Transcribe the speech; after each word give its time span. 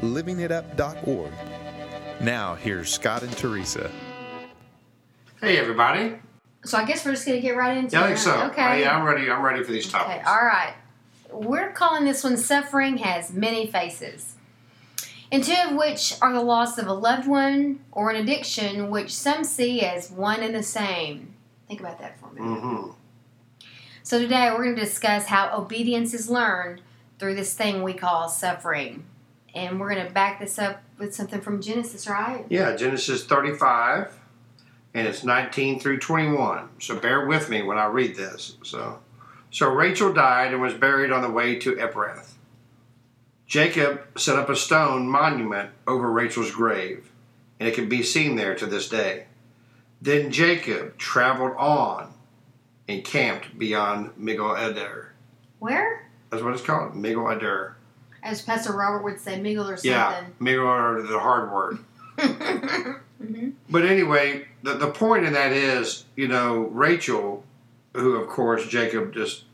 livingitup.org. 0.00 1.32
Now, 2.20 2.54
here's 2.54 2.92
Scott 2.92 3.22
and 3.22 3.36
Teresa. 3.36 3.90
Hey 5.40 5.56
everybody. 5.56 6.16
So 6.64 6.78
I 6.78 6.84
guess 6.84 7.04
we're 7.04 7.12
just 7.12 7.24
gonna 7.24 7.40
get 7.40 7.56
right 7.56 7.76
into 7.76 7.96
Yeah, 7.96 8.02
I 8.02 8.06
think 8.08 8.18
so. 8.18 8.42
Okay. 8.46 8.62
Uh, 8.62 8.74
yeah, 8.74 8.96
I'm 8.96 9.04
ready. 9.04 9.30
I'm 9.30 9.42
ready 9.42 9.62
for 9.62 9.70
these 9.70 9.88
topics. 9.88 10.20
Okay. 10.20 10.24
All 10.28 10.44
right. 10.44 10.74
We're 11.30 11.70
calling 11.72 12.04
this 12.04 12.24
one 12.24 12.36
"Suffering 12.36 12.98
Has 12.98 13.32
Many 13.32 13.70
Faces," 13.70 14.34
and 15.30 15.44
two 15.44 15.54
of 15.68 15.76
which 15.76 16.14
are 16.20 16.32
the 16.32 16.42
loss 16.42 16.76
of 16.78 16.88
a 16.88 16.92
loved 16.92 17.28
one 17.28 17.80
or 17.92 18.10
an 18.10 18.16
addiction, 18.16 18.90
which 18.90 19.14
some 19.14 19.44
see 19.44 19.82
as 19.82 20.10
one 20.10 20.40
and 20.40 20.54
the 20.54 20.62
same. 20.64 21.34
Think 21.68 21.80
about 21.80 22.00
that 22.00 22.18
for 22.18 22.30
a 22.30 22.32
minute. 22.32 22.62
Mm-hmm. 22.62 22.90
So 24.02 24.18
today 24.18 24.50
we're 24.50 24.64
going 24.64 24.74
to 24.74 24.80
discuss 24.80 25.26
how 25.26 25.54
obedience 25.54 26.14
is 26.14 26.30
learned 26.30 26.80
through 27.18 27.34
this 27.34 27.52
thing 27.52 27.82
we 27.82 27.92
call 27.92 28.30
suffering, 28.30 29.04
and 29.54 29.80
we're 29.80 29.92
going 29.92 30.06
to 30.06 30.12
back 30.12 30.40
this 30.40 30.58
up 30.58 30.82
with 30.98 31.14
something 31.14 31.40
from 31.40 31.60
Genesis, 31.60 32.06
right? 32.08 32.44
Yeah, 32.48 32.76
Genesis 32.76 33.24
35, 33.24 34.12
and 34.94 35.06
it's 35.06 35.24
19 35.24 35.80
through 35.80 35.98
21. 35.98 36.68
So 36.80 36.98
bear 36.98 37.26
with 37.26 37.48
me 37.48 37.62
when 37.62 37.78
I 37.78 37.86
read 37.86 38.16
this. 38.16 38.56
So, 38.62 39.00
so 39.50 39.68
Rachel 39.68 40.12
died 40.12 40.52
and 40.52 40.60
was 40.60 40.74
buried 40.74 41.12
on 41.12 41.22
the 41.22 41.30
way 41.30 41.58
to 41.58 41.76
Ephrath. 41.76 42.32
Jacob 43.46 44.18
set 44.18 44.38
up 44.38 44.50
a 44.50 44.56
stone 44.56 45.08
monument 45.08 45.70
over 45.86 46.10
Rachel's 46.10 46.50
grave, 46.50 47.10
and 47.58 47.68
it 47.68 47.74
can 47.74 47.88
be 47.88 48.02
seen 48.02 48.36
there 48.36 48.54
to 48.54 48.66
this 48.66 48.88
day. 48.88 49.24
Then 50.02 50.30
Jacob 50.30 50.98
traveled 50.98 51.56
on 51.56 52.12
and 52.88 53.04
camped 53.04 53.58
beyond 53.58 54.10
Migdal 54.16 54.58
Eder. 54.58 55.14
Where? 55.58 56.08
That's 56.30 56.42
what 56.42 56.52
it's 56.54 56.62
called, 56.62 56.92
Migdal 56.92 57.34
Eder. 57.34 57.76
As 58.22 58.42
Pastor 58.42 58.72
Robert 58.72 59.04
would 59.04 59.20
say, 59.20 59.38
Miggle 59.38 59.64
or 59.68 59.76
something. 59.76 59.90
Yeah, 59.90 60.14
something. 60.16 60.34
Migdal 60.46 60.98
Eder, 61.00 61.02
the 61.02 61.18
hard 61.18 61.52
word. 61.52 61.78
hmm 63.18 63.50
But 63.70 63.84
anyway, 63.84 64.46
the, 64.62 64.74
the 64.74 64.90
point 64.90 65.24
in 65.24 65.32
that 65.34 65.52
is, 65.52 66.04
you 66.16 66.28
know, 66.28 66.62
Rachel, 66.62 67.44
who 67.94 68.16
of 68.16 68.28
course 68.28 68.66
Jacob 68.66 69.12
just 69.14 69.44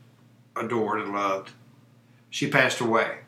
adored 0.55 1.01
and 1.01 1.13
loved, 1.13 1.51
she 2.29 2.49
passed 2.49 2.79
away. 2.81 3.19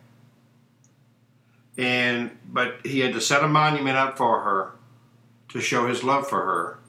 And 1.77 2.31
but 2.47 2.79
he 2.83 3.01
had 3.01 3.13
to 3.13 3.21
set 3.21 3.43
a 3.43 3.47
monument 3.47 3.97
up 3.97 4.17
for 4.17 4.41
her 4.41 4.71
to 5.49 5.61
show 5.61 5.87
his 5.87 6.03
love 6.03 6.27
for 6.27 6.43
her. 6.43 6.79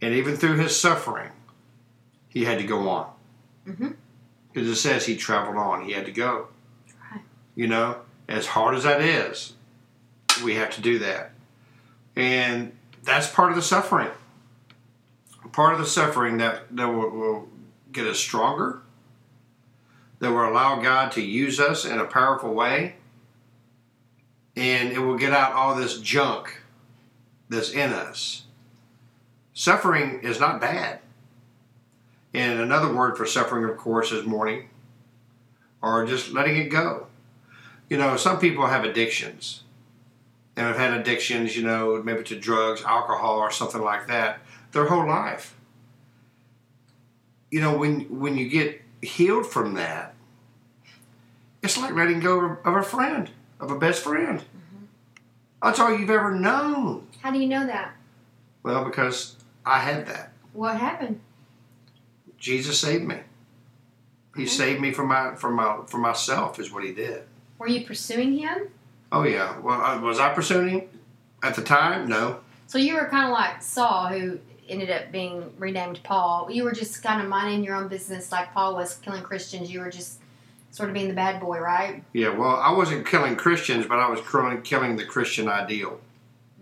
And 0.00 0.14
even 0.14 0.36
through 0.36 0.56
his 0.56 0.78
suffering, 0.78 1.30
he 2.28 2.44
had 2.44 2.58
to 2.58 2.64
go 2.64 2.88
on. 2.88 3.10
Mhm. 3.68 3.94
Because 4.52 4.68
it 4.68 4.76
says 4.76 5.06
he 5.06 5.16
traveled 5.16 5.56
on, 5.56 5.84
he 5.84 5.92
had 5.92 6.06
to 6.06 6.12
go. 6.12 6.48
You 7.54 7.66
know, 7.66 7.98
as 8.28 8.46
hard 8.46 8.74
as 8.74 8.84
that 8.84 9.00
is, 9.00 9.52
we 10.42 10.54
have 10.54 10.70
to 10.70 10.80
do 10.80 10.98
that. 11.00 11.32
And 12.16 12.72
that's 13.02 13.28
part 13.28 13.50
of 13.50 13.56
the 13.56 13.62
suffering. 13.62 14.10
Part 15.52 15.74
of 15.74 15.80
the 15.80 15.86
suffering 15.86 16.38
that, 16.38 16.74
that 16.76 16.88
will, 16.88 17.10
will 17.10 17.48
get 17.92 18.06
us 18.06 18.18
stronger, 18.18 18.80
that 20.18 20.30
will 20.30 20.48
allow 20.48 20.80
God 20.80 21.12
to 21.12 21.20
use 21.20 21.60
us 21.60 21.84
in 21.84 21.98
a 21.98 22.04
powerful 22.04 22.54
way, 22.54 22.94
and 24.56 24.92
it 24.92 24.98
will 24.98 25.18
get 25.18 25.32
out 25.32 25.52
all 25.52 25.74
this 25.74 25.98
junk 25.98 26.62
that's 27.48 27.70
in 27.70 27.92
us. 27.92 28.44
Suffering 29.52 30.20
is 30.22 30.40
not 30.40 30.60
bad. 30.60 31.00
And 32.32 32.60
another 32.60 32.94
word 32.94 33.18
for 33.18 33.26
suffering, 33.26 33.64
of 33.64 33.76
course, 33.76 34.10
is 34.10 34.24
mourning 34.24 34.70
or 35.82 36.06
just 36.06 36.32
letting 36.32 36.56
it 36.56 36.70
go. 36.70 37.08
You 37.92 37.98
know, 37.98 38.16
some 38.16 38.38
people 38.38 38.66
have 38.68 38.84
addictions 38.86 39.64
and 40.56 40.66
have 40.66 40.78
had 40.78 40.94
addictions, 40.94 41.54
you 41.54 41.62
know, 41.62 42.02
maybe 42.02 42.22
to 42.22 42.40
drugs, 42.40 42.82
alcohol, 42.82 43.36
or 43.36 43.50
something 43.50 43.82
like 43.82 44.06
that, 44.06 44.38
their 44.70 44.86
whole 44.86 45.06
life. 45.06 45.54
You 47.50 47.60
know, 47.60 47.76
when 47.76 48.18
when 48.18 48.38
you 48.38 48.48
get 48.48 48.80
healed 49.02 49.44
from 49.44 49.74
that, 49.74 50.14
it's 51.62 51.76
like 51.76 51.92
letting 51.94 52.20
go 52.20 52.56
of 52.64 52.74
a 52.74 52.82
friend, 52.82 53.28
of 53.60 53.70
a 53.70 53.78
best 53.78 54.02
friend. 54.02 54.38
Mm-hmm. 54.38 54.84
That's 55.62 55.78
all 55.78 55.94
you've 55.94 56.08
ever 56.08 56.30
known. 56.34 57.08
How 57.20 57.30
do 57.30 57.38
you 57.38 57.46
know 57.46 57.66
that? 57.66 57.92
Well, 58.62 58.86
because 58.86 59.36
I 59.66 59.80
had 59.80 60.06
that. 60.06 60.32
What 60.54 60.78
happened? 60.78 61.20
Jesus 62.38 62.80
saved 62.80 63.04
me. 63.04 63.16
He 64.34 64.44
Okay. 64.44 64.50
saved 64.50 64.80
me 64.80 64.92
from 64.92 65.08
my 65.08 65.34
from 65.34 65.56
my 65.56 65.80
from 65.86 66.00
myself 66.00 66.58
is 66.58 66.72
what 66.72 66.84
he 66.84 66.92
did. 66.94 67.24
Were 67.62 67.68
you 67.68 67.86
pursuing 67.86 68.38
him? 68.38 68.70
Oh 69.12 69.22
yeah. 69.22 69.56
Well, 69.60 69.80
I, 69.80 69.96
was 69.96 70.18
I 70.18 70.34
pursuing 70.34 70.68
him 70.68 70.88
at 71.44 71.54
the 71.54 71.62
time? 71.62 72.08
No. 72.08 72.40
So 72.66 72.76
you 72.76 72.94
were 72.94 73.06
kind 73.06 73.26
of 73.26 73.30
like 73.30 73.62
Saul, 73.62 74.08
who 74.08 74.40
ended 74.68 74.90
up 74.90 75.12
being 75.12 75.52
renamed 75.58 76.02
Paul. 76.02 76.50
You 76.50 76.64
were 76.64 76.72
just 76.72 77.04
kind 77.04 77.22
of 77.22 77.28
minding 77.28 77.62
your 77.62 77.76
own 77.76 77.86
business, 77.86 78.32
like 78.32 78.52
Paul 78.52 78.74
was 78.74 78.94
killing 78.94 79.22
Christians. 79.22 79.70
You 79.70 79.78
were 79.78 79.90
just 79.90 80.18
sort 80.72 80.88
of 80.88 80.94
being 80.94 81.06
the 81.06 81.14
bad 81.14 81.40
boy, 81.40 81.60
right? 81.60 82.02
Yeah. 82.12 82.30
Well, 82.30 82.56
I 82.56 82.72
wasn't 82.72 83.06
killing 83.06 83.36
Christians, 83.36 83.86
but 83.86 84.00
I 84.00 84.10
was 84.10 84.20
killing 84.28 84.60
killing 84.62 84.96
the 84.96 85.04
Christian 85.04 85.46
ideal. 85.46 86.00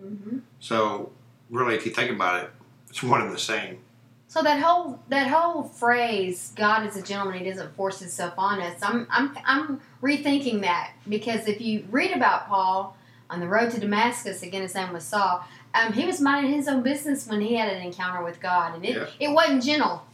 Mm-hmm. 0.04 0.40
So 0.58 1.12
really, 1.48 1.76
if 1.76 1.86
you 1.86 1.92
think 1.92 2.10
about 2.10 2.44
it, 2.44 2.50
it's 2.90 3.02
one 3.02 3.22
and 3.22 3.32
the 3.32 3.38
same. 3.38 3.78
So 4.30 4.44
that 4.44 4.60
whole 4.62 5.00
that 5.08 5.26
whole 5.26 5.64
phrase, 5.64 6.52
"God 6.54 6.86
is 6.86 6.96
a 6.96 7.02
gentleman; 7.02 7.40
He 7.42 7.50
doesn't 7.50 7.74
force 7.74 7.98
Himself 7.98 8.34
on 8.38 8.60
us." 8.60 8.78
I'm 8.80 9.08
I'm 9.10 9.36
I'm 9.44 9.80
rethinking 10.00 10.60
that 10.60 10.92
because 11.08 11.48
if 11.48 11.60
you 11.60 11.84
read 11.90 12.12
about 12.12 12.46
Paul 12.46 12.96
on 13.28 13.40
the 13.40 13.48
road 13.48 13.72
to 13.72 13.80
Damascus, 13.80 14.44
again, 14.44 14.62
his 14.62 14.76
name 14.76 14.92
was 14.92 15.02
Saul. 15.02 15.44
Um, 15.74 15.92
he 15.92 16.06
was 16.06 16.20
minding 16.20 16.52
his 16.52 16.68
own 16.68 16.82
business 16.82 17.26
when 17.26 17.40
he 17.40 17.54
had 17.56 17.72
an 17.72 17.82
encounter 17.82 18.22
with 18.24 18.40
God, 18.40 18.76
and 18.76 18.84
it, 18.84 18.94
Yeah. 18.96 19.06
it 19.18 19.32
wasn't 19.34 19.64
gentle. 19.64 20.06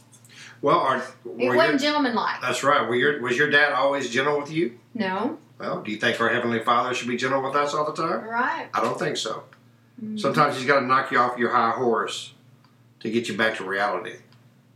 Well, 0.63 0.79
are, 0.79 1.03
It 1.37 1.55
wasn't 1.55 1.81
gentlemanlike. 1.81 2.41
that's 2.41 2.63
right. 2.63 2.87
Were 2.89 2.95
your, 2.95 3.21
was 3.21 3.37
your 3.37 3.51
dad 3.51 3.71
always 3.73 4.09
gentle 4.09 4.39
with 4.39 4.51
you? 4.51 4.79
No, 4.95 5.37
Well, 5.59 5.81
do 5.83 5.91
you 5.91 5.97
think 5.97 6.19
our 6.19 6.29
heavenly 6.29 6.59
Father 6.63 6.95
should 6.95 7.07
be 7.07 7.17
gentle 7.17 7.43
with 7.43 7.55
us 7.55 7.75
all 7.75 7.85
the 7.91 7.93
time? 7.93 8.23
right? 8.27 8.67
I 8.73 8.81
don't 8.81 8.97
think 8.97 9.17
so. 9.17 9.43
Mhm. 10.03 10.19
Sometimes 10.19 10.57
he's 10.57 10.65
got 10.65 10.79
to 10.79 10.85
knock 10.87 11.11
you 11.11 11.19
off 11.19 11.37
your 11.37 11.51
high 11.51 11.71
horse 11.71 12.33
to 13.07 13.13
get 13.13 13.27
you 13.27 13.37
back 13.37 13.55
to 13.57 13.63
reality, 13.63 14.17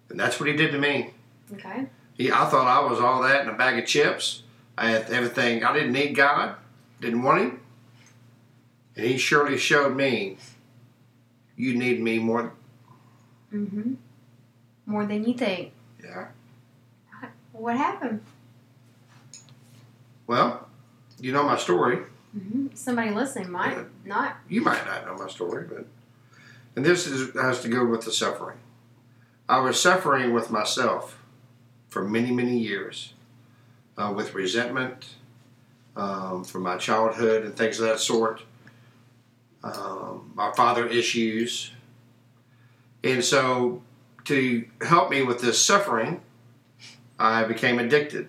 and 0.10 0.20
that's 0.20 0.40
what 0.40 0.50
he 0.50 0.56
did 0.56 0.72
to 0.72 0.78
me. 0.78 1.12
Okay. 1.54 1.88
He, 2.14 2.32
I 2.32 2.46
thought 2.46 2.68
I 2.68 2.90
was 2.90 3.00
all 3.00 3.22
that 3.24 3.42
in 3.42 3.50
a 3.50 3.54
bag 3.54 3.78
of 3.78 3.86
chips. 3.86 4.44
I 4.78 4.90
had 4.90 5.10
everything. 5.10 5.64
I 5.64 5.74
didn't 5.74 5.92
need 5.92 6.16
God, 6.16 6.56
didn't 7.00 7.24
want 7.24 7.42
Him, 7.42 7.60
and 8.96 9.06
He 9.06 9.18
surely 9.18 9.58
showed 9.58 9.96
me. 9.96 10.38
You 11.56 11.78
need 11.78 12.02
me 12.02 12.18
more. 12.18 12.54
Mm-hmm. 13.54 13.94
More 14.86 15.06
than 15.06 15.26
you 15.26 15.34
think. 15.34 15.74
Yeah. 16.04 16.28
What 17.52 17.78
happened? 17.78 18.22
Well, 20.26 20.68
you 21.20 21.32
know 21.32 21.44
my 21.44 21.58
story. 21.58 21.98
Mm-hmm. 22.36 22.68
Somebody 22.74 23.12
listening 23.12 23.52
might 23.52 23.78
not. 24.06 24.38
You 24.48 24.62
might 24.62 24.84
not 24.86 25.06
know 25.06 25.16
my 25.16 25.30
story, 25.30 25.68
but 25.68 25.86
and 26.76 26.86
this 26.86 27.08
is, 27.08 27.34
has 27.36 27.62
to 27.62 27.68
go 27.68 27.86
with 27.86 28.06
the 28.06 28.12
suffering. 28.12 28.58
I 29.50 29.60
was 29.60 29.80
suffering 29.80 30.34
with 30.34 30.50
myself 30.50 31.22
for 31.90 32.08
many, 32.08 32.32
many 32.32 32.58
years, 32.58 33.14
uh, 33.98 34.14
with 34.16 34.34
resentment 34.34 35.16
um, 35.96 36.44
from 36.44 36.64
my 36.64 36.78
childhood 36.78 37.44
and 37.44 37.56
things 37.56 37.80
of 37.80 37.88
that 37.88 38.00
sort. 38.00 38.44
Um, 39.64 40.32
my 40.34 40.52
father 40.54 40.88
issues, 40.88 41.72
and 43.04 43.24
so 43.24 43.84
to 44.26 44.66
help 44.82 45.12
me 45.12 45.22
with 45.22 45.42
this 45.42 45.64
suffering, 45.64 46.22
I 47.20 47.44
became 47.44 47.78
addicted 47.78 48.28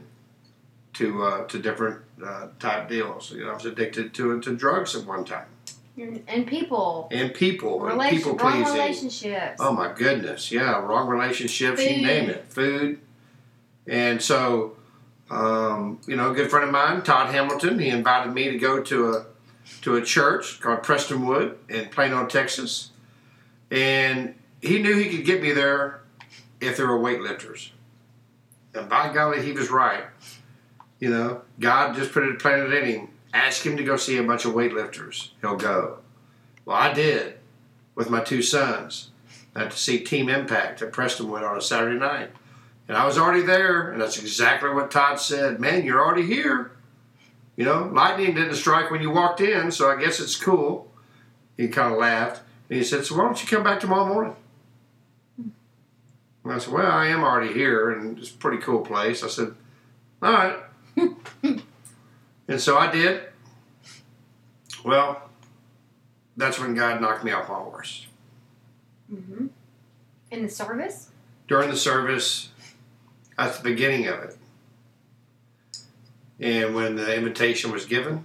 to 0.95 1.23
uh, 1.23 1.47
to 1.47 1.59
different 1.59 2.03
uh, 2.23 2.49
type 2.59 2.89
deals. 2.89 3.31
You 3.31 3.45
know, 3.45 3.53
I 3.53 3.55
was 3.55 3.65
addicted 3.65 4.13
to 4.15 4.41
to 4.41 4.55
drugs 4.55 4.95
at 4.95 5.07
one 5.07 5.25
time 5.25 5.47
And, 5.95 6.47
people, 6.47 7.09
and 7.11 7.35
people 7.35 7.87
and 7.87 8.01
people 8.11 8.35
wrong 8.35 8.63
pleasing. 8.63 8.75
relationships. 8.75 9.57
Oh 9.61 9.73
my 9.73 9.93
goodness, 9.93 10.51
yeah, 10.51 10.79
wrong 10.79 11.07
relationships, 11.07 11.83
Food. 11.83 11.91
you 11.91 12.07
name 12.07 12.31
it, 12.31 12.47
food. 12.49 12.99
And 13.87 14.23
so, 14.23 14.77
um, 15.31 16.01
you 16.07 16.17
know, 16.17 16.31
a 16.31 16.35
good 16.35 16.49
friend 16.51 16.65
of 16.65 16.73
mine, 16.73 17.03
Todd 17.03 17.35
Hamilton, 17.35 17.79
he 17.79 17.91
invited 17.91 18.33
me 18.33 18.51
to 18.51 18.59
go 18.59 18.83
to 18.83 19.11
a 19.11 19.27
to 19.83 19.97
a 19.97 20.03
church 20.03 20.61
called 20.61 20.83
Prestonwood 20.83 21.57
in 21.69 21.89
Plano, 21.91 22.27
Texas. 22.27 22.91
And 23.71 24.35
he 24.61 24.79
knew 24.81 24.97
he 24.97 25.15
could 25.17 25.27
get 25.27 25.43
me 25.43 25.53
there 25.53 26.03
if 26.61 26.77
there 26.77 26.87
were 26.87 26.99
weightlifters. 26.99 27.71
And 28.75 28.89
by 28.89 29.13
golly, 29.13 29.43
he 29.43 29.53
was 29.53 29.71
right. 29.71 30.05
You 31.01 31.11
know, 31.11 31.43
God 31.59 31.97
just 31.97 32.13
put 32.13 32.23
it 32.23 32.39
planted 32.39 32.73
in 32.73 32.85
him. 32.85 33.09
Ask 33.33 33.65
him 33.65 33.77
to 33.77 33.85
go 33.85 33.97
see 33.97 34.19
a 34.19 34.23
bunch 34.23 34.45
of 34.45 34.53
weightlifters. 34.53 35.31
He'll 35.41 35.57
go. 35.57 35.99
Well, 36.65 36.77
I 36.77 36.93
did 36.93 37.39
with 37.95 38.11
my 38.11 38.21
two 38.21 38.43
sons. 38.43 39.11
I 39.55 39.61
had 39.61 39.71
to 39.71 39.79
see 39.79 40.01
Team 40.01 40.29
Impact 40.29 40.83
at 40.83 40.93
Prestonwood 40.93 41.49
on 41.49 41.57
a 41.57 41.63
Saturday 41.63 41.99
night. 41.99 42.31
And 42.89 42.97
I 42.97 43.07
was 43.07 43.17
already 43.17 43.43
there, 43.43 43.91
and 43.91 44.01
that's 44.01 44.19
exactly 44.19 44.71
what 44.71 44.91
Todd 44.91 45.21
said. 45.21 45.61
Man, 45.61 45.85
you're 45.85 46.05
already 46.05 46.27
here. 46.27 46.73
You 47.57 47.65
know, 47.65 47.91
lightning 47.93 48.35
didn't 48.35 48.55
strike 48.55 48.91
when 48.91 49.03
you 49.03 49.11
walked 49.11 49.41
in, 49.41 49.71
so 49.71 49.91
I 49.91 50.01
guess 50.01 50.21
it's 50.21 50.37
cool. 50.37 50.91
He 51.57 51.69
kind 51.69 51.93
of 51.93 51.99
laughed. 51.99 52.43
And 52.69 52.79
he 52.79 52.85
said, 52.85 53.05
So 53.05 53.17
why 53.17 53.25
don't 53.25 53.41
you 53.43 53.49
come 53.49 53.63
back 53.63 53.81
tomorrow 53.81 54.07
morning? 54.07 54.37
And 55.39 56.53
I 56.53 56.59
said, 56.59 56.73
Well, 56.73 56.91
I 56.91 57.07
am 57.07 57.23
already 57.23 57.53
here, 57.53 57.91
and 57.91 58.19
it's 58.19 58.31
a 58.31 58.35
pretty 58.35 58.63
cool 58.63 58.81
place. 58.81 59.23
I 59.23 59.29
said, 59.29 59.55
All 60.23 60.33
right. 60.33 60.57
and 62.53 62.61
so 62.61 62.77
I 62.77 62.91
did. 62.93 63.23
Well, 64.85 65.23
that's 66.37 66.59
when 66.61 66.75
God 66.75 67.01
knocked 67.01 67.25
me 67.25 67.33
off 67.33 67.49
my 67.49 67.55
horse. 67.55 68.07
hmm 69.09 69.47
In 70.31 70.43
the 70.43 70.49
service? 70.49 71.09
During 71.49 71.71
the 71.71 71.77
service, 71.77 72.51
at 73.39 73.55
the 73.55 73.63
beginning 73.63 74.07
of 74.07 74.23
it. 74.23 74.37
And 76.41 76.75
when 76.75 76.97
the 76.97 77.15
invitation 77.15 77.73
was 77.73 77.87
given, 77.87 78.25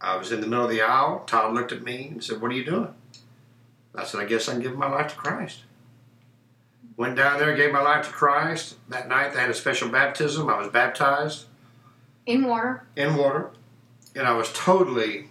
I 0.00 0.16
was 0.16 0.30
in 0.30 0.40
the 0.40 0.46
middle 0.46 0.64
of 0.64 0.70
the 0.70 0.82
aisle. 0.82 1.24
Todd 1.26 1.52
looked 1.54 1.72
at 1.72 1.82
me 1.82 2.08
and 2.12 2.22
said, 2.22 2.40
What 2.40 2.52
are 2.52 2.54
you 2.54 2.64
doing? 2.64 2.94
I 3.94 4.04
said, 4.04 4.20
I 4.20 4.24
guess 4.26 4.48
I'm 4.48 4.60
giving 4.60 4.78
my 4.78 4.88
life 4.88 5.12
to 5.12 5.16
Christ. 5.16 5.62
Went 6.96 7.16
down 7.16 7.40
there, 7.40 7.56
gave 7.56 7.72
my 7.72 7.82
life 7.82 8.06
to 8.06 8.12
Christ. 8.12 8.76
That 8.88 9.08
night 9.08 9.32
they 9.32 9.40
had 9.40 9.50
a 9.50 9.54
special 9.54 9.88
baptism. 9.88 10.48
I 10.48 10.58
was 10.58 10.68
baptized 10.68 11.46
In 12.26 12.46
water? 12.46 12.86
in 12.96 13.16
water. 13.16 13.50
And 14.16 14.26
I 14.26 14.32
was 14.32 14.52
totally 14.52 15.28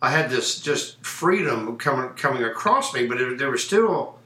I 0.00 0.10
had 0.10 0.30
this 0.30 0.60
just 0.60 1.04
freedom 1.04 1.78
coming 1.78 2.10
coming 2.10 2.42
across 2.42 2.92
me, 2.92 3.06
but 3.06 3.20
it, 3.20 3.38
there 3.38 3.50
was 3.50 3.64
still 3.64 4.18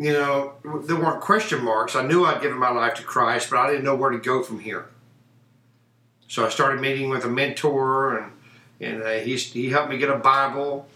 you 0.00 0.14
know, 0.14 0.54
there 0.64 0.96
weren't 0.96 1.20
question 1.20 1.62
marks. 1.62 1.94
I 1.94 2.06
knew 2.06 2.24
I'd 2.24 2.40
given 2.40 2.56
my 2.56 2.70
life 2.70 2.94
to 2.94 3.02
Christ, 3.02 3.50
but 3.50 3.58
I 3.58 3.68
didn't 3.68 3.84
know 3.84 3.94
where 3.94 4.08
to 4.08 4.18
go 4.18 4.42
from 4.42 4.60
here. 4.60 4.86
So 6.26 6.46
I 6.46 6.48
started 6.48 6.80
meeting 6.80 7.10
with 7.10 7.26
a 7.26 7.28
mentor, 7.28 8.16
and 8.16 8.32
and 8.80 9.02
uh, 9.02 9.10
he 9.18 9.36
he 9.36 9.68
helped 9.68 9.90
me 9.90 9.98
get 9.98 10.08
a 10.08 10.16
Bible 10.16 10.88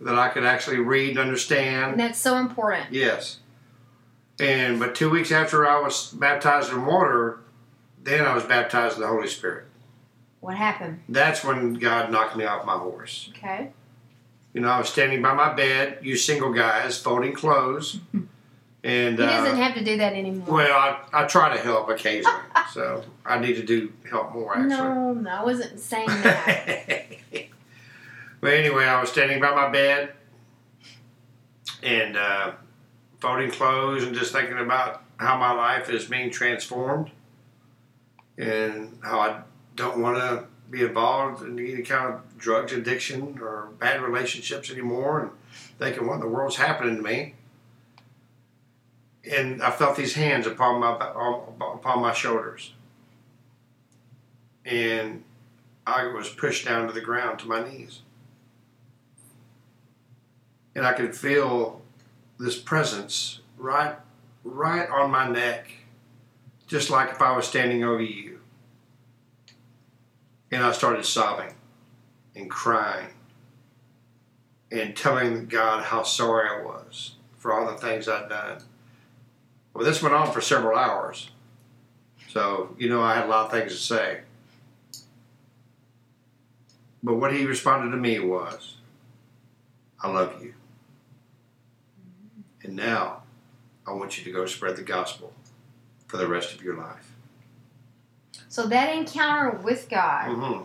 that 0.00 0.18
I 0.18 0.28
could 0.28 0.44
actually 0.44 0.78
read 0.78 1.10
and 1.10 1.20
understand. 1.20 1.92
And 1.92 2.00
that's 2.00 2.18
so 2.18 2.36
important. 2.36 2.92
Yes. 2.92 3.38
And 4.40 4.80
but 4.80 4.96
two 4.96 5.08
weeks 5.08 5.30
after 5.30 5.68
I 5.68 5.80
was 5.80 6.10
baptized 6.10 6.72
in 6.72 6.84
water, 6.84 7.38
then 8.02 8.24
I 8.24 8.34
was 8.34 8.44
baptized 8.44 8.96
in 8.96 9.02
the 9.02 9.08
Holy 9.08 9.28
Spirit. 9.28 9.64
What 10.40 10.56
happened? 10.56 11.00
That's 11.08 11.42
when 11.44 11.74
God 11.74 12.10
knocked 12.12 12.36
me 12.36 12.44
off 12.44 12.64
my 12.64 12.76
horse. 12.76 13.30
Okay. 13.36 13.70
You 14.54 14.60
know, 14.60 14.68
I 14.68 14.78
was 14.78 14.88
standing 14.88 15.20
by 15.20 15.34
my 15.34 15.52
bed, 15.52 15.98
you 16.02 16.16
single 16.16 16.52
guys, 16.52 16.98
folding 17.00 17.32
clothes. 17.32 17.98
And 18.84 19.18
He 19.18 19.26
doesn't 19.26 19.54
uh, 19.54 19.56
have 19.56 19.74
to 19.74 19.82
do 19.84 19.96
that 19.96 20.12
anymore. 20.12 20.46
well, 20.48 20.72
I, 20.72 21.00
I 21.12 21.26
try 21.26 21.54
to 21.54 21.60
help 21.60 21.88
occasionally, 21.88 22.38
so 22.72 23.02
I 23.26 23.40
need 23.40 23.54
to 23.54 23.64
do 23.64 23.92
help 24.08 24.32
more 24.32 24.52
actually. 24.56 24.68
no, 24.68 25.12
no, 25.14 25.30
I 25.30 25.42
wasn't 25.42 25.80
saying 25.80 26.06
that. 26.22 27.06
but 28.40 28.52
anyway, 28.54 28.84
I 28.84 29.00
was 29.00 29.10
standing 29.10 29.40
by 29.40 29.52
my 29.52 29.68
bed 29.68 30.12
and 31.82 32.16
uh, 32.16 32.52
folding 33.18 33.50
clothes 33.50 34.04
and 34.04 34.14
just 34.14 34.32
thinking 34.32 34.58
about 34.58 35.02
how 35.16 35.36
my 35.36 35.50
life 35.52 35.90
is 35.90 36.04
being 36.04 36.30
transformed 36.30 37.10
and 38.38 38.96
how 39.02 39.20
I 39.20 39.40
don't 39.74 39.98
want 39.98 40.16
to 40.16 40.44
be 40.70 40.82
involved 40.82 41.42
in 41.42 41.58
any 41.58 41.82
kind 41.82 42.14
of 42.14 42.38
drugs 42.38 42.72
addiction 42.72 43.38
or 43.40 43.70
bad 43.78 44.00
relationships 44.00 44.70
anymore 44.70 45.20
and 45.20 45.30
thinking 45.78 46.06
what 46.06 46.14
in 46.14 46.20
the 46.20 46.28
world's 46.28 46.56
happening 46.56 46.96
to 46.96 47.02
me. 47.02 47.34
And 49.30 49.62
I 49.62 49.70
felt 49.70 49.96
these 49.96 50.14
hands 50.14 50.46
upon 50.46 50.80
my 50.80 50.92
upon 50.92 52.00
my 52.00 52.12
shoulders. 52.12 52.72
And 54.64 55.24
I 55.86 56.06
was 56.06 56.28
pushed 56.28 56.66
down 56.66 56.86
to 56.86 56.92
the 56.92 57.00
ground 57.00 57.38
to 57.40 57.48
my 57.48 57.68
knees. 57.68 58.00
And 60.74 60.86
I 60.86 60.92
could 60.92 61.16
feel 61.16 61.82
this 62.38 62.58
presence 62.58 63.40
right 63.56 63.96
right 64.44 64.88
on 64.88 65.10
my 65.10 65.28
neck, 65.28 65.70
just 66.68 66.90
like 66.90 67.10
if 67.10 67.20
I 67.20 67.34
was 67.34 67.48
standing 67.48 67.82
over 67.82 68.02
you. 68.02 68.38
And 70.52 70.62
I 70.62 70.72
started 70.72 71.04
sobbing 71.04 71.54
and 72.36 72.48
crying 72.48 73.08
and 74.70 74.96
telling 74.96 75.46
God 75.46 75.84
how 75.84 76.02
sorry 76.02 76.48
I 76.48 76.64
was 76.64 77.16
for 77.36 77.52
all 77.52 77.70
the 77.70 77.76
things 77.78 78.08
I'd 78.08 78.28
done. 78.28 78.62
Well, 79.74 79.84
this 79.84 80.02
went 80.02 80.14
on 80.14 80.30
for 80.30 80.40
several 80.40 80.78
hours. 80.78 81.30
So, 82.28 82.74
you 82.78 82.88
know, 82.88 83.02
I 83.02 83.14
had 83.14 83.26
a 83.26 83.28
lot 83.28 83.46
of 83.46 83.50
things 83.50 83.72
to 83.72 83.78
say. 83.78 84.20
But 87.02 87.14
what 87.14 87.32
he 87.32 87.46
responded 87.46 87.90
to 87.90 87.96
me 87.96 88.18
was, 88.18 88.76
I 90.02 90.10
love 90.10 90.42
you. 90.42 90.54
And 92.62 92.76
now 92.76 93.22
I 93.86 93.92
want 93.92 94.18
you 94.18 94.24
to 94.24 94.32
go 94.32 94.46
spread 94.46 94.76
the 94.76 94.82
gospel 94.82 95.32
for 96.08 96.16
the 96.16 96.26
rest 96.26 96.52
of 96.54 96.62
your 96.62 96.76
life. 96.76 97.12
So 98.48 98.66
that 98.66 98.94
encounter 98.94 99.56
with 99.58 99.88
God 99.88 100.34
hmm 100.34 100.64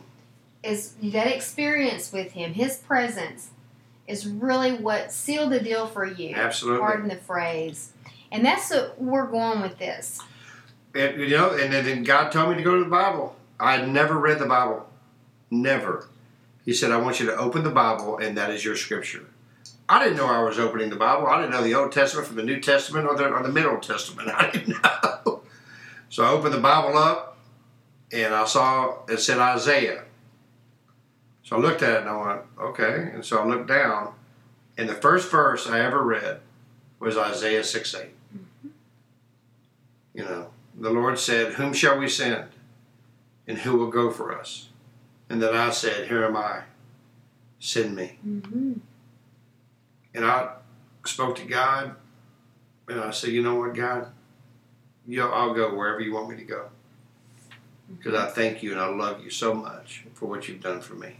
is 0.63 0.93
that 1.03 1.27
experience 1.27 2.13
with 2.13 2.31
Him, 2.31 2.53
His 2.53 2.77
presence, 2.77 3.49
is 4.07 4.25
really 4.25 4.71
what 4.71 5.11
sealed 5.11 5.51
the 5.51 5.59
deal 5.59 5.87
for 5.87 6.05
you. 6.05 6.33
Absolutely. 6.33 6.79
Pardon 6.79 7.09
the 7.09 7.17
phrase. 7.17 7.91
And 8.31 8.45
that's 8.45 8.71
what 8.71 8.99
we're 8.99 9.27
going 9.27 9.61
with 9.61 9.77
this. 9.77 10.21
And, 10.95 11.19
you 11.19 11.29
know, 11.35 11.51
and 11.51 11.73
then- 11.73 11.83
then 11.83 12.03
God 12.03 12.31
told 12.31 12.49
me 12.51 12.55
to 12.55 12.63
go 12.63 12.77
to 12.77 12.83
the 12.85 12.89
Bible. 12.89 13.35
I 13.59 13.73
had 13.77 13.89
never 13.89 14.17
read 14.17 14.39
the 14.39 14.45
Bible. 14.45 14.89
Never. 15.51 16.07
He 16.63 16.73
said, 16.73 16.91
I 16.91 16.97
want 16.97 17.19
you 17.19 17.25
to 17.25 17.35
open 17.35 17.63
the 17.63 17.69
Bible, 17.69 18.17
and 18.17 18.37
that 18.37 18.49
is 18.49 18.63
your 18.63 18.77
scripture. 18.77 19.25
I 19.89 20.01
didn't 20.01 20.15
know 20.15 20.27
I 20.27 20.41
was 20.43 20.57
opening 20.59 20.89
the 20.89 20.95
Bible. 20.95 21.27
I 21.27 21.37
didn't 21.41 21.51
know 21.51 21.61
the 21.61 21.75
Old 21.75 21.91
Testament 21.91 22.25
from 22.27 22.37
the 22.37 22.43
New 22.43 22.61
Testament 22.61 23.05
or 23.05 23.15
the, 23.17 23.27
or 23.27 23.43
the 23.43 23.51
Middle 23.51 23.77
Testament. 23.81 24.29
I 24.33 24.49
didn't 24.49 24.81
know. 24.81 25.12
So 26.13 26.23
I 26.23 26.29
opened 26.29 26.53
the 26.53 26.59
Bible 26.59 26.95
up, 26.95 27.39
and 28.11 28.35
I 28.35 28.45
saw 28.45 29.03
it 29.09 29.17
said 29.17 29.39
Isaiah. 29.39 30.03
So 31.41 31.55
I 31.55 31.59
looked 31.59 31.81
at 31.81 31.89
it 31.89 31.99
and 32.01 32.09
I 32.09 32.27
went, 32.27 32.41
okay. 32.61 33.09
And 33.15 33.25
so 33.25 33.41
I 33.41 33.47
looked 33.47 33.67
down, 33.67 34.13
and 34.77 34.87
the 34.87 34.93
first 34.93 35.31
verse 35.31 35.67
I 35.67 35.79
ever 35.79 36.03
read 36.03 36.41
was 36.99 37.17
Isaiah 37.17 37.63
6 37.63 37.95
8. 37.95 38.09
You 40.13 40.23
know, 40.23 40.49
the 40.79 40.91
Lord 40.91 41.17
said, 41.17 41.53
Whom 41.53 41.73
shall 41.73 41.97
we 41.97 42.07
send? 42.07 42.45
And 43.47 43.57
who 43.57 43.75
will 43.75 43.89
go 43.89 44.11
for 44.11 44.37
us? 44.39 44.69
And 45.31 45.41
then 45.41 45.55
I 45.55 45.71
said, 45.71 46.09
Here 46.09 46.23
am 46.23 46.37
I. 46.37 46.61
Send 47.59 47.95
me. 47.95 48.19
Mm-hmm. 48.23 48.73
And 50.13 50.25
I 50.25 50.57
spoke 51.07 51.35
to 51.37 51.45
God, 51.45 51.95
and 52.87 52.99
I 52.99 53.09
said, 53.09 53.31
You 53.31 53.41
know 53.41 53.55
what, 53.55 53.73
God? 53.73 54.12
You, 55.07 55.23
I'll 55.23 55.53
go 55.53 55.73
wherever 55.75 55.99
you 55.99 56.13
want 56.13 56.29
me 56.29 56.37
to 56.37 56.43
go. 56.43 56.69
Because 57.97 58.15
I 58.15 58.27
thank 58.27 58.63
you 58.63 58.71
and 58.71 58.79
I 58.79 58.87
love 58.87 59.23
you 59.23 59.29
so 59.29 59.53
much 59.53 60.05
for 60.13 60.27
what 60.27 60.47
you've 60.47 60.61
done 60.61 60.81
for 60.81 60.95
me. 60.95 61.17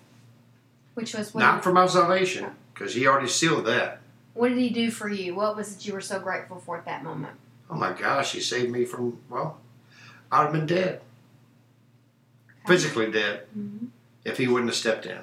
Which 0.93 1.13
was 1.13 1.33
what? 1.33 1.41
Not 1.41 1.63
for 1.63 1.71
my 1.73 1.85
salvation, 1.87 2.51
because 2.73 2.93
He 2.95 3.05
already 3.07 3.27
sealed 3.27 3.65
that. 3.65 3.99
what 4.33 4.49
did 4.49 4.57
He 4.57 4.69
do 4.69 4.89
for 4.91 5.09
you? 5.09 5.35
What 5.35 5.55
was 5.55 5.75
it 5.75 5.85
you 5.85 5.93
were 5.93 6.01
so 6.01 6.19
grateful 6.19 6.59
for 6.59 6.77
at 6.77 6.85
that 6.85 7.03
moment? 7.03 7.33
Oh 7.69 7.75
my 7.75 7.91
gosh, 7.93 8.31
He 8.33 8.39
saved 8.39 8.71
me 8.71 8.85
from, 8.85 9.19
well, 9.29 9.57
I'd 10.31 10.43
have 10.43 10.51
been 10.53 10.65
dead. 10.65 11.01
Physically 12.67 13.11
dead. 13.11 13.45
Mm-hmm. 13.57 13.87
if 14.23 14.37
he 14.37 14.47
wouldn't 14.47 14.69
have 14.69 14.77
stepped 14.77 15.05
in. 15.05 15.19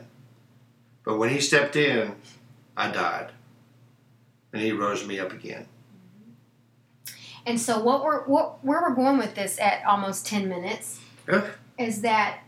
But 1.05 1.17
when 1.17 1.31
he 1.31 1.41
stepped 1.41 1.75
in, 1.75 2.17
I 2.77 2.91
died. 2.91 3.31
And 4.53 4.61
he 4.61 4.73
rose 4.73 5.07
me 5.07 5.19
up 5.19 5.33
again. 5.33 5.67
And 7.51 7.61
so 7.61 7.81
what 7.81 8.05
we're 8.05 8.23
what 8.27 8.65
where 8.65 8.81
we're 8.81 8.95
going 8.95 9.19
with 9.19 9.35
this 9.35 9.59
at 9.59 9.85
almost 9.85 10.25
ten 10.25 10.49
minutes 10.49 11.01
Yeah. 11.29 11.49
is 11.77 12.03
that 12.03 12.39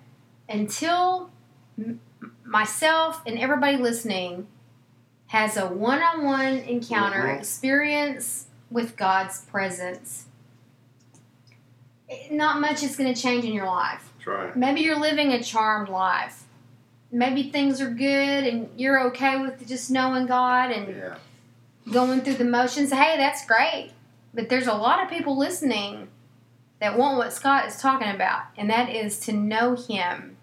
until 0.49 1.31
m- 1.77 2.01
myself 2.45 3.21
and 3.27 3.37
everybody 3.37 3.77
listening 3.79 4.47
has 5.27 5.57
a 5.57 5.67
one-on-one 5.67 6.59
encounter 6.59 7.23
Mhm. 7.25 7.39
experience 7.39 8.47
with 8.71 8.97
God's 8.97 9.41
presence, 9.47 10.27
not 12.31 12.61
much 12.61 12.85
is 12.85 12.95
going 12.95 13.13
to 13.13 13.21
change 13.21 13.45
in 13.45 13.53
your 13.53 13.67
life. 13.67 14.13
Right. 14.25 14.55
Maybe 14.55 14.83
you're 14.83 15.01
living 15.01 15.33
a 15.33 15.43
charmed 15.43 15.89
life. 15.89 16.39
maybe 17.15 17.51
things 17.51 17.79
are 17.83 17.91
good 17.91 18.45
and 18.47 18.71
you're 18.81 18.99
okay 19.09 19.39
with 19.39 19.69
just 19.69 19.91
knowing 19.91 20.25
God 20.27 20.71
and 20.71 20.89
Yeah. 20.97 21.17
going 21.93 22.23
through 22.23 22.37
the 22.37 22.45
motions, 22.47 22.91
hey, 22.91 23.19
that's 23.19 23.45
great. 23.47 23.91
But 24.35 24.49
there's 24.49 24.67
a 24.67 24.75
lot 24.75 25.03
of 25.03 25.11
people 25.11 25.37
listening 25.37 26.09
that 26.81 26.97
want 26.99 27.19
what 27.19 27.33
Scott 27.33 27.67
is 27.67 27.77
talking 27.79 28.09
about, 28.09 28.45
and 28.57 28.69
that 28.71 28.89
is 28.89 29.21
to 29.21 29.33
know 29.33 29.77
him, 29.77 30.37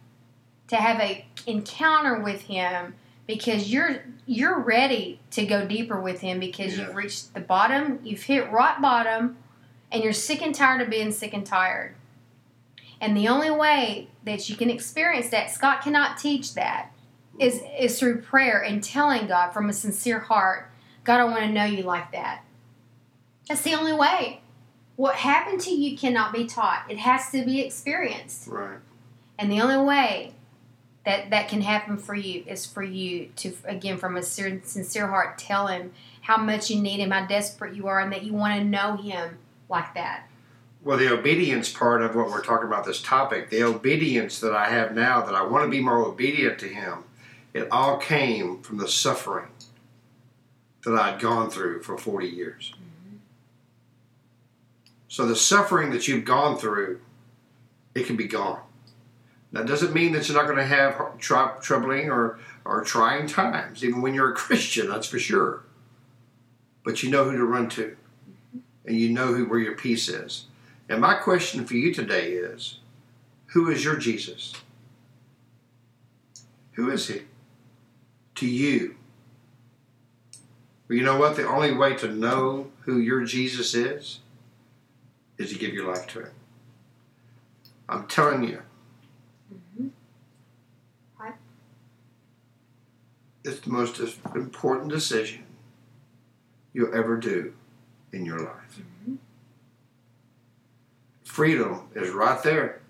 to 0.68 0.76
have 0.78 1.00
a 1.00 1.26
encounter 1.48 2.20
with 2.20 2.42
him 2.44 2.96
because 3.28 3.72
you're 3.72 4.04
you're 4.26 4.60
ready 4.60 5.20
to 5.32 5.46
go 5.46 5.66
deeper 5.66 6.00
with 6.00 6.22
him 6.22 6.40
because 6.40 6.78
Yeah. 6.78 6.86
you've 6.86 6.96
reached 6.96 7.34
the 7.34 7.40
bottom, 7.40 8.00
you've 8.04 8.24
hit 8.24 8.52
rock 8.52 8.80
bottom, 8.80 9.38
and 9.92 10.04
you're 10.04 10.14
sick 10.14 10.42
and 10.42 10.54
tired 10.54 10.82
of 10.82 10.90
being 10.90 11.12
sick 11.12 11.34
and 11.34 11.46
tired. 11.46 11.96
And 13.02 13.18
the 13.18 13.28
only 13.28 13.50
way 13.50 14.10
that 14.24 14.50
you 14.50 14.56
can 14.56 14.70
experience 14.70 15.30
that, 15.30 15.50
Scott 15.50 15.82
cannot 15.82 16.18
teach 16.18 16.54
that, 16.54 16.92
is 17.40 17.62
is 17.78 18.00
through 18.00 18.22
prayer 18.22 18.62
and 18.62 18.84
telling 18.84 19.28
God 19.28 19.52
from 19.52 19.68
a 19.70 19.74
sincere 19.74 20.20
heart, 20.20 20.70
God, 21.04 21.20
I 21.20 21.24
want 21.24 21.42
to 21.42 21.50
know 21.50 21.66
you 21.66 21.84
like 21.84 22.12
that. 22.12 22.44
That's 23.50 23.64
the 23.64 23.74
only 23.74 23.94
way. 23.94 24.42
What 24.96 25.16
happened 25.16 25.60
to 25.62 25.72
you 25.72 25.98
cannot 25.98 26.34
be 26.34 26.46
taught. 26.46 26.86
It 26.88 27.00
has 27.00 27.32
to 27.32 27.44
be 27.44 27.62
experienced. 27.62 28.48
Right. 28.48 28.78
And 29.38 29.52
the 29.52 29.60
only 29.60 29.84
way 29.84 30.34
that 31.06 31.32
that 31.32 31.50
can 31.50 31.62
happen 31.62 31.98
for 31.98 32.14
you 32.14 32.44
is 32.46 32.66
for 32.66 32.84
you 32.84 33.32
to, 33.38 33.54
again, 33.66 33.98
from 33.98 34.16
a 34.18 34.22
sin- 34.22 34.64
sincere 34.64 35.08
heart, 35.08 35.40
tell 35.40 35.68
Him 35.68 35.94
how 36.22 36.38
much 36.38 36.70
you 36.70 36.80
need 36.80 37.00
Him, 37.00 37.10
how 37.10 37.26
desperate 37.26 37.74
you 37.74 37.88
are, 37.88 38.00
and 38.00 38.12
that 38.14 38.24
you 38.24 38.34
want 38.34 38.60
to 38.60 38.64
know 38.64 38.98
Him 38.98 39.40
like 39.68 39.96
that. 39.96 40.28
Well, 40.84 40.98
the 40.98 41.12
obedience 41.12 41.72
part 41.72 42.04
of 42.04 42.16
what 42.16 42.30
we're 42.30 42.44
talking 42.44 42.68
about 42.68 42.86
this 42.86 43.02
topic, 43.02 43.50
the 43.50 43.64
obedience 43.64 44.40
that 44.42 44.54
I 44.54 44.70
have 44.70 44.94
now, 44.94 45.22
that 45.22 45.34
I 45.34 45.44
want 45.44 45.66
to 45.66 45.70
be 45.70 45.82
more 45.82 46.06
obedient 46.06 46.60
to 46.60 46.68
Him, 46.68 47.06
it 47.54 47.68
all 47.72 47.98
came 47.98 48.62
from 48.62 48.78
the 48.78 48.88
suffering 48.88 49.48
that 50.86 50.94
I'd 50.94 51.20
gone 51.20 51.50
through 51.50 51.82
for 51.82 51.98
40 51.98 52.28
years. 52.28 52.74
So 55.10 55.26
the 55.26 55.36
suffering 55.36 55.90
that 55.90 56.08
you've 56.08 56.24
gone 56.24 56.58
through, 56.58 57.02
it 57.96 58.06
can 58.06 58.16
be 58.16 58.28
gone. 58.28 58.62
That 59.52 59.66
doesn't 59.66 59.94
mean 59.94 60.14
that 60.14 60.30
you're 60.30 60.38
not 60.38 60.46
going 60.46 60.60
to 60.60 60.66
have 60.66 61.18
tr- 61.18 61.60
troubling 61.60 62.12
or, 62.12 62.40
or 62.64 62.84
trying 62.84 63.26
times, 63.26 63.84
even 63.84 64.04
when 64.04 64.14
you're 64.14 64.32
a 64.32 64.36
Christian, 64.36 64.88
that's 64.88 65.08
for 65.08 65.18
sure. 65.18 65.64
But 66.86 67.02
you 67.02 67.10
know 67.10 67.24
who 67.24 67.36
to 67.36 67.44
run 67.44 67.70
to, 67.70 67.98
and 68.86 68.96
you 68.96 69.10
know 69.10 69.34
who 69.34 69.46
where 69.46 69.60
your 69.60 69.76
peace 69.76 70.08
is. 70.08 70.46
And 70.88 71.02
my 71.02 71.16
question 71.16 71.66
for 71.66 71.74
you 71.74 71.92
today 71.92 72.34
is 72.34 72.80
who 73.48 73.70
is 73.70 73.84
your 73.84 73.96
Jesus? 73.96 74.54
Who 76.74 76.92
is 76.92 77.08
he 77.08 77.24
to 78.36 78.48
you? 78.48 78.96
Well, 80.88 80.98
you 80.98 81.04
know 81.04 81.18
what? 81.18 81.36
The 81.36 81.48
only 81.48 81.74
way 81.74 81.96
to 81.96 82.08
know 82.08 82.72
who 82.82 83.00
your 83.00 83.24
Jesus 83.26 83.74
is 83.74 84.20
is 85.40 85.52
to 85.52 85.58
give 85.58 85.74
your 85.74 85.88
life 85.88 86.06
to 86.08 86.20
him. 86.20 86.32
I'm 87.88 88.06
telling 88.08 88.44
you. 88.44 88.62
Mm-hmm. 89.52 89.88
Right. 91.18 91.34
It's 93.44 93.62
the 93.62 93.72
most 93.72 94.00
important 94.36 94.92
decision 94.92 95.46
you'll 96.74 96.94
ever 96.94 97.18
do 97.18 97.54
in 98.12 98.26
your 98.26 98.40
life. 98.40 98.80
Mm-hmm. 98.80 99.16
Freedom 101.24 101.88
is 101.96 102.12
right 102.12 102.44
there. 102.44 102.82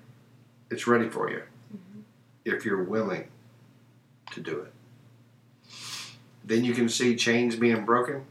It's 0.72 0.88
ready 0.88 1.08
for 1.08 1.30
you 1.30 1.44
mm-hmm. 1.74 2.02
if 2.46 2.66
you're 2.66 2.84
willing 2.84 3.28
to 4.32 4.42
do 4.42 4.60
it. 4.60 4.74
Then 6.44 6.66
you 6.66 6.74
can 6.74 6.90
see 6.90 7.16
chains 7.16 7.56
being 7.56 7.86
broken. 7.86 8.26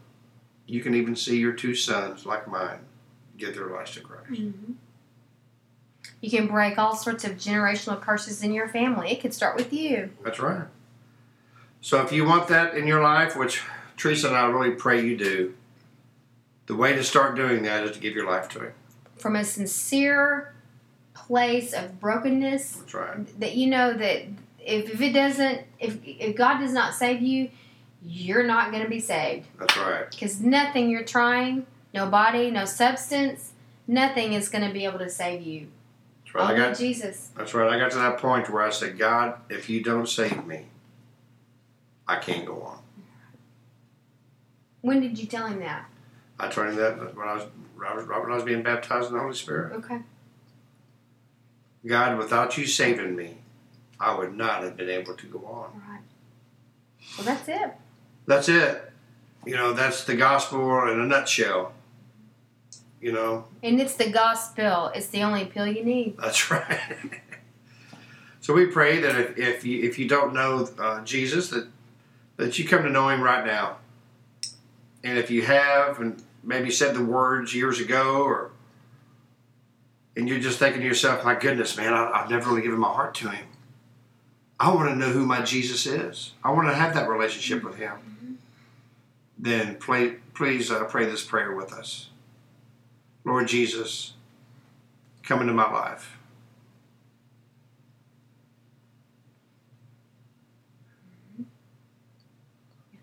You 0.67 0.81
can 0.81 0.93
even 0.93 1.15
see 1.15 1.39
your 1.39 1.53
two 1.53 1.73
sons, 1.73 2.25
like 2.25 2.47
mine, 2.47 2.79
give 3.39 3.55
their 3.55 3.67
lives 3.67 3.91
to 3.91 4.01
Christ. 4.01 4.31
Mm-hmm. 4.31 4.73
You 6.21 6.29
can 6.29 6.47
break 6.47 6.77
all 6.77 6.95
sorts 6.95 7.23
of 7.23 7.33
generational 7.33 7.99
curses 7.99 8.43
in 8.43 8.53
your 8.53 8.67
family. 8.67 9.11
It 9.11 9.21
could 9.21 9.33
start 9.33 9.55
with 9.55 9.71
you. 9.71 10.11
That's 10.23 10.39
right. 10.39 10.67
So 11.81 12.01
if 12.01 12.11
you 12.11 12.25
want 12.25 12.49
that 12.49 12.75
in 12.75 12.87
your 12.87 13.01
life, 13.01 13.37
which 13.37 13.61
Teresa 13.95 14.27
and 14.27 14.35
I 14.35 14.45
really 14.47 14.75
pray 14.75 15.05
you 15.05 15.17
do, 15.17 15.55
the 16.65 16.75
way 16.75 16.93
to 16.93 17.03
start 17.03 17.35
doing 17.35 17.63
that 17.63 17.83
is 17.85 17.91
to 17.91 17.99
give 17.99 18.13
your 18.13 18.27
life 18.27 18.49
to 18.49 18.59
Him. 18.59 18.73
From 19.17 19.35
a 19.35 19.43
sincere 19.43 20.53
place 21.13 21.73
of 21.73 21.99
brokenness, 21.99 22.73
That's 22.73 22.93
right. 22.93 23.39
that 23.39 23.55
you 23.55 23.67
know 23.67 23.93
that 23.93 24.23
if, 24.59 24.93
if 24.93 25.01
it 25.01 25.13
doesn't, 25.13 25.61
if, 25.79 25.97
if 26.05 26.35
God 26.35 26.59
does 26.59 26.73
not 26.73 26.93
save 26.93 27.21
you, 27.21 27.49
you're 28.05 28.43
not 28.43 28.71
going 28.71 28.83
to 28.83 28.89
be 28.89 28.99
saved. 28.99 29.47
That's 29.57 29.77
right. 29.77 30.09
Because 30.09 30.41
nothing 30.41 30.89
you're 30.89 31.03
trying, 31.03 31.65
no 31.93 32.07
body, 32.07 32.51
no 32.51 32.65
substance, 32.65 33.51
nothing 33.87 34.33
is 34.33 34.49
going 34.49 34.65
to 34.67 34.73
be 34.73 34.85
able 34.85 34.99
to 34.99 35.09
save 35.09 35.41
you. 35.41 35.67
That's 36.23 36.35
right. 36.35 36.53
I 36.53 36.57
got. 36.57 36.77
Jesus. 36.77 37.31
That's 37.35 37.53
right. 37.53 37.69
I 37.69 37.79
got 37.79 37.91
to 37.91 37.97
that 37.97 38.17
point 38.17 38.49
where 38.49 38.63
I 38.63 38.69
said, 38.69 38.97
God, 38.97 39.39
if 39.49 39.69
you 39.69 39.83
don't 39.83 40.07
save 40.07 40.45
me, 40.45 40.65
I 42.07 42.17
can't 42.17 42.45
go 42.45 42.61
on. 42.61 42.79
When 44.81 45.01
did 45.01 45.19
you 45.19 45.25
tell 45.25 45.47
him 45.47 45.59
that? 45.59 45.85
I 46.39 46.47
told 46.47 46.67
him 46.67 46.75
that 46.77 47.15
when 47.15 47.27
I 47.27 47.33
was 47.33 47.45
when 47.75 48.31
I 48.31 48.35
was 48.35 48.43
being 48.43 48.63
baptized 48.63 49.07
in 49.07 49.13
the 49.13 49.19
Holy 49.19 49.35
Spirit. 49.35 49.73
Okay. 49.73 49.99
God, 51.85 52.17
without 52.17 52.57
you 52.57 52.65
saving 52.65 53.15
me, 53.15 53.37
I 53.99 54.17
would 54.17 54.35
not 54.35 54.63
have 54.63 54.77
been 54.77 54.89
able 54.89 55.15
to 55.15 55.25
go 55.27 55.39
on. 55.45 55.81
Right. 55.89 56.01
Well, 57.17 57.25
that's 57.25 57.47
it. 57.47 57.73
That's 58.25 58.49
it. 58.49 58.91
You 59.45 59.55
know, 59.55 59.73
that's 59.73 60.03
the 60.03 60.15
gospel 60.15 60.87
in 60.89 60.99
a 60.99 61.05
nutshell. 61.05 61.73
You 63.01 63.13
know, 63.13 63.45
And 63.63 63.79
it's 63.79 63.95
the 63.95 64.09
gospel. 64.09 64.91
It's 64.93 65.07
the 65.07 65.23
only 65.23 65.45
pill 65.45 65.65
you 65.65 65.85
need. 65.85 66.17
that's 66.17 66.51
right. 66.51 66.97
so 68.41 68.53
we 68.53 68.65
pray 68.65 68.99
that 68.99 69.15
if, 69.15 69.37
if 69.37 69.65
you 69.65 69.83
if 69.83 69.97
you 69.97 70.07
don't 70.07 70.33
know 70.33 70.67
uh, 70.77 71.01
Jesus, 71.05 71.49
that 71.49 71.67
that 72.37 72.59
you 72.59 72.67
come 72.67 72.83
to 72.83 72.89
know 72.89 73.07
Him 73.09 73.21
right 73.21 73.45
now. 73.45 73.77
And 75.01 75.17
if 75.17 75.31
you 75.31 75.43
have, 75.43 75.99
and 76.01 76.21
maybe 76.43 76.69
said 76.71 76.93
the 76.93 77.03
words 77.03 77.55
years 77.55 77.79
ago, 77.79 78.21
or 78.23 78.51
and 80.17 80.27
you're 80.27 80.39
just 80.39 80.59
thinking 80.59 80.81
to 80.81 80.87
yourself, 80.87 81.23
"My 81.23 81.35
goodness, 81.35 81.77
man, 81.77 81.93
I, 81.93 82.11
I've 82.11 82.29
never 82.29 82.49
really 82.49 82.63
given 82.63 82.79
my 82.79 82.89
heart 82.91 83.15
to 83.15 83.29
Him. 83.29 83.45
I 84.59 84.73
want 84.73 84.89
to 84.89 84.95
know 84.95 85.07
who 85.09 85.25
my 85.25 85.41
Jesus 85.41 85.85
is. 85.85 86.33
I 86.43 86.51
want 86.51 86.67
to 86.67 86.75
have 86.75 86.93
that 86.95 87.07
relationship 87.07 87.63
with 87.63 87.77
Him." 87.77 88.39
Then 89.41 89.75
play, 89.75 90.15
please 90.33 90.69
uh, 90.69 90.83
pray 90.83 91.05
this 91.05 91.23
prayer 91.23 91.55
with 91.55 91.71
us. 91.71 92.08
Lord 93.29 93.47
Jesus, 93.47 94.13
come 95.21 95.41
into 95.41 95.53
my 95.53 95.71
life. 95.71 96.17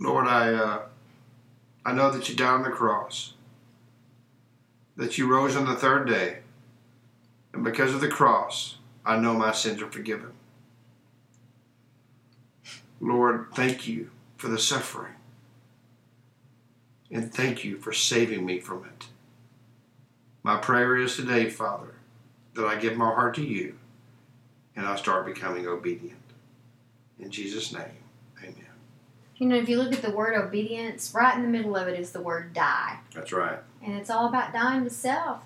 Lord, 0.01 0.27
I 0.27 0.53
uh, 0.53 0.83
I 1.85 1.93
know 1.93 2.11
that 2.11 2.29
you 2.29 2.35
died 2.35 2.55
on 2.55 2.63
the 2.65 2.71
cross, 2.71 3.35
that 4.97 5.17
you 5.17 5.33
rose 5.33 5.55
on 5.55 5.65
the 5.65 5.77
third 5.77 6.09
day, 6.09 6.39
and 7.53 7.63
because 7.63 7.95
of 7.95 8.01
the 8.01 8.09
cross, 8.09 8.79
I 9.05 9.19
know 9.19 9.33
my 9.33 9.53
sins 9.53 9.81
are 9.81 9.93
forgiven. 9.93 10.33
Lord, 13.01 13.47
thank 13.55 13.87
you 13.87 14.11
for 14.37 14.49
the 14.49 14.59
suffering, 14.59 15.15
and 17.13 17.33
thank 17.33 17.63
you 17.63 17.79
for 17.79 17.93
saving 17.93 18.45
me 18.45 18.59
from 18.59 18.87
it. 18.87 19.07
My 20.47 20.59
prayer 20.59 20.97
is 20.97 21.17
today, 21.17 21.51
Father, 21.51 21.95
that 22.55 22.67
I 22.67 22.77
give 22.77 22.97
my 22.97 23.13
heart 23.13 23.35
to 23.35 23.45
you 23.45 23.81
and 24.77 24.87
I 24.87 24.95
start 24.95 25.27
becoming 25.27 25.67
obedient. 25.67 26.21
In 27.19 27.33
Jesus' 27.33 27.73
name, 27.73 27.99
amen. 28.41 28.55
You 29.39 29.49
know, 29.49 29.57
if 29.57 29.69
you 29.69 29.77
look 29.77 29.93
at 29.93 30.03
the 30.03 30.13
word 30.13 30.41
obedience, 30.41 31.13
right 31.13 31.37
in 31.37 31.43
the 31.43 31.49
middle 31.49 31.75
of 31.75 31.89
it 31.89 31.99
is 31.99 32.13
the 32.13 32.21
word 32.21 32.55
die. 32.55 33.01
That's 33.13 33.33
right. 33.33 33.59
And 33.83 33.95
it's 33.97 34.09
all 34.09 34.29
about 34.29 34.53
dying 34.53 34.85
to 34.85 34.91
self. 34.91 35.41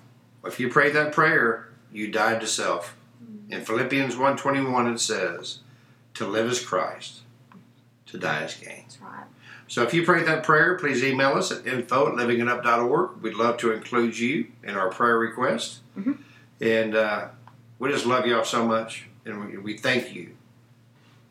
If 0.45 0.59
you 0.59 0.69
pray 0.69 0.91
that 0.91 1.13
prayer, 1.13 1.69
you 1.91 2.11
died 2.11 2.39
to 2.41 2.45
self. 2.45 2.95
Mm-hmm. 3.23 3.53
In 3.53 3.65
Philippians 3.65 4.13
1.21 4.13 4.93
it 4.93 4.99
says, 4.99 5.61
to 6.13 6.27
live 6.27 6.45
is 6.45 6.63
Christ, 6.63 7.21
to 8.05 8.19
die 8.19 8.43
is 8.43 8.53
gain. 8.53 8.83
That's 8.83 9.01
right. 9.01 9.25
So 9.71 9.83
if 9.83 9.93
you 9.93 10.03
prayed 10.03 10.27
that 10.27 10.43
prayer, 10.43 10.75
please 10.75 11.01
email 11.01 11.29
us 11.29 11.49
at 11.49 11.65
info 11.65 12.09
at 12.09 12.15
livingitup.org. 12.15 13.21
We'd 13.21 13.35
love 13.35 13.55
to 13.59 13.71
include 13.71 14.19
you 14.19 14.47
in 14.65 14.75
our 14.75 14.89
prayer 14.89 15.17
request. 15.17 15.79
Mhm. 15.97 16.17
And 16.59 16.93
uh, 16.93 17.29
we 17.79 17.89
just 17.89 18.05
love 18.05 18.25
y'all 18.25 18.43
so 18.43 18.65
much. 18.67 19.07
And 19.23 19.45
we, 19.49 19.57
we 19.57 19.77
thank 19.77 20.13
you 20.13 20.31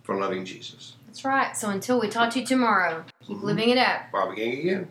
for 0.04 0.16
loving 0.18 0.46
Jesus. 0.46 0.94
That's 1.06 1.22
right. 1.22 1.54
So 1.54 1.68
until 1.68 2.00
we 2.00 2.08
talk 2.08 2.30
to 2.30 2.40
you 2.40 2.46
tomorrow, 2.46 3.04
keep 3.26 3.36
Mhm. 3.36 3.42
living 3.42 3.68
it 3.68 3.76
up. 3.76 4.10
Bobby 4.10 4.36
Gang 4.36 4.58
again. 4.58 4.88